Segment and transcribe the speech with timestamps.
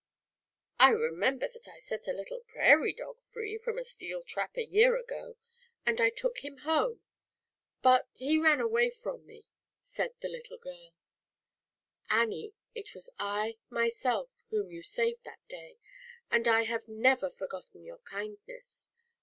[0.79, 4.23] "I remember that I set a little I HI irie Dog free from a steel
[4.23, 4.89] trap a g:
[5.85, 7.01] and I took him home.
[7.83, 8.07] ZAUBERLINDA, THE WISE WITCH.
[8.09, 9.45] But he ran away from me,"
[9.83, 10.87] said the little girl.
[10.87, 10.93] J"
[12.19, 15.77] Annie, it was I, myself, whom you saved that day,
[16.31, 18.89] and I have never for gotten your kindness.